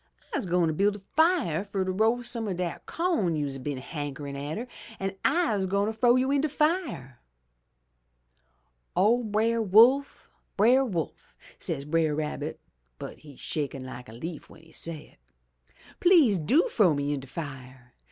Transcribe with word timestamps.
Tse 0.35 0.47
gwine 0.49 0.73
build 0.75 0.95
a 0.95 0.99
fire 0.99 1.63
fer 1.63 1.85
ter 1.85 1.91
roast 1.91 2.31
some 2.31 2.47
o' 2.47 2.53
dat 2.53 2.87
co'n 2.87 3.35
you'se 3.35 3.57
a 3.57 3.79
hankerin' 3.79 4.35
atter, 4.35 4.65
an' 4.99 5.15
I'se 5.23 5.67
gwine 5.67 5.91
frow 5.93 6.15
you 6.15 6.31
in 6.31 6.41
de 6.41 6.49
fire!' 6.49 7.19
"'O 8.95 9.21
Brer 9.23 9.61
Wolf! 9.61 10.31
Brer 10.57 10.83
Wolf!' 10.83 11.37
says 11.59 11.85
Brer 11.85 12.15
Rabbit 12.15 12.59
(but 12.97 13.19
he's 13.19 13.39
shakin' 13.39 13.85
like 13.85 14.09
a 14.09 14.13
leaf 14.13 14.47
w'en 14.47 14.63
he 14.65 14.71
say 14.71 15.19
it). 15.19 15.33
Tlease 16.01 16.43
do 16.43 16.67
frow 16.67 16.95
me 16.95 17.13
in 17.13 17.19
de 17.19 17.27
fire. 17.27 17.91